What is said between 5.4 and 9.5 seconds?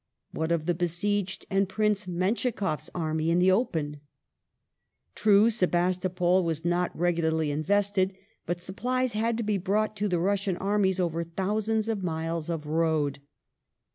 Sebastopol was not regularly invested, but supplies had to